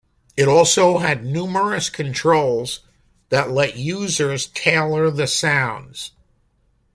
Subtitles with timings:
[0.35, 2.79] It also had numerous controls
[3.29, 6.13] that let users tailor the sounds.